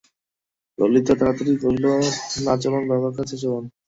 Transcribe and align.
ললিতা 0.77 1.13
তাড়াতাড়ি 1.19 1.53
কহিল, 1.61 1.85
না, 2.45 2.53
চলুন, 2.61 2.83
বাবার 2.89 3.13
কাছে 3.17 3.35
চলুন। 3.41 3.63